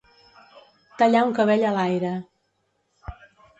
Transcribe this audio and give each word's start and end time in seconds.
Tallar 1.01 1.21
un 1.27 1.35
cabell 1.41 1.67
a 1.73 1.75
l'aire. 1.77 2.15